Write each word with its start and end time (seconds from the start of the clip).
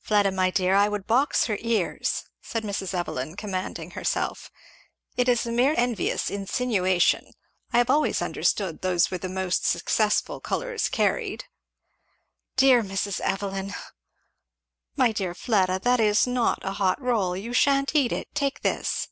"Fleda 0.00 0.32
my 0.32 0.50
dear, 0.50 0.74
I 0.74 0.88
would 0.88 1.06
box 1.06 1.44
her 1.48 1.58
ears," 1.60 2.24
said 2.40 2.62
Mrs. 2.64 2.94
Evelyn 2.94 3.36
commanding 3.36 3.90
herself. 3.90 4.50
"It 5.18 5.28
is 5.28 5.44
a 5.44 5.52
mere 5.52 5.74
envious 5.76 6.30
insinuation, 6.30 7.32
I 7.74 7.76
have 7.76 7.90
always 7.90 8.22
understood 8.22 8.80
those 8.80 9.10
were 9.10 9.18
the 9.18 9.28
most 9.28 9.66
successful 9.66 10.40
colours 10.40 10.88
carried." 10.88 11.44
"Dear 12.56 12.82
Mrs. 12.82 13.20
Evelyn!" 13.20 13.74
"My 14.96 15.12
dear 15.12 15.34
Fleda, 15.34 15.78
that 15.80 16.00
is 16.00 16.26
not 16.26 16.60
a 16.64 16.72
hot 16.72 16.98
roll 16.98 17.36
you 17.36 17.52
sha'n't 17.52 17.94
eat 17.94 18.12
it 18.12 18.34
Take 18.34 18.62
this. 18.62 19.08